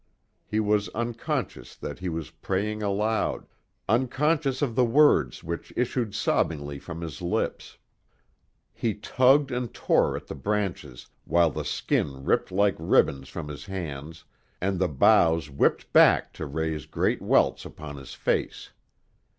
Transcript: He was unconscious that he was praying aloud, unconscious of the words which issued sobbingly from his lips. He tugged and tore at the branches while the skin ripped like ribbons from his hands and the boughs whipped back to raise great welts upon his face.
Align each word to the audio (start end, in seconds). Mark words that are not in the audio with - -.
He 0.47 0.59
was 0.59 0.89
unconscious 0.95 1.75
that 1.75 1.99
he 1.99 2.09
was 2.09 2.31
praying 2.31 2.81
aloud, 2.81 3.45
unconscious 3.87 4.63
of 4.63 4.73
the 4.73 4.83
words 4.83 5.43
which 5.43 5.71
issued 5.75 6.15
sobbingly 6.15 6.79
from 6.79 7.01
his 7.01 7.21
lips. 7.21 7.77
He 8.73 8.95
tugged 8.95 9.51
and 9.51 9.71
tore 9.71 10.15
at 10.17 10.25
the 10.25 10.33
branches 10.33 11.05
while 11.25 11.51
the 11.51 11.63
skin 11.63 12.23
ripped 12.25 12.51
like 12.51 12.77
ribbons 12.79 13.29
from 13.29 13.47
his 13.47 13.67
hands 13.67 14.23
and 14.59 14.79
the 14.79 14.87
boughs 14.89 15.51
whipped 15.51 15.93
back 15.93 16.33
to 16.33 16.47
raise 16.47 16.87
great 16.87 17.21
welts 17.21 17.63
upon 17.63 17.97
his 17.97 18.15
face. 18.15 18.71